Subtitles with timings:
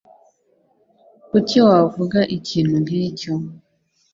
[1.29, 3.33] Kuki wavuga ikintu nkicyo?